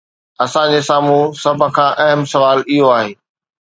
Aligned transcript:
اسان 0.43 0.65
جي 0.73 0.79
سامهون 0.89 1.23
سڀ 1.41 1.59
کان 1.77 1.91
اهم 2.05 2.21
سوال 2.33 2.57
اهو 2.73 2.87
آهي. 2.99 3.11